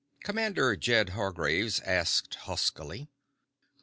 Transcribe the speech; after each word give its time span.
Commander 0.23 0.75
Jed 0.75 1.09
Hargraves 1.09 1.79
asked 1.81 2.33
huskily. 2.49 3.07